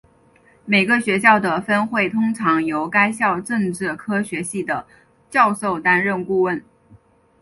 [0.65, 4.87] 每个学校的分会通常由该校政治科学系的
[5.29, 6.65] 教授担任顾问。